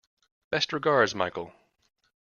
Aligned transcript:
Best 0.49 0.73
regards, 0.73 1.13
Michael 1.13 1.53